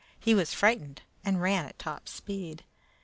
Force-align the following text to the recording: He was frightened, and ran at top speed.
He 0.19 0.33
was 0.33 0.51
frightened, 0.51 1.03
and 1.23 1.39
ran 1.43 1.67
at 1.67 1.77
top 1.77 2.07
speed. 2.07 2.63